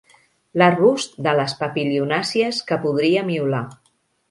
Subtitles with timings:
[0.61, 3.65] L'arbust de les papilionàcies que podria miolar.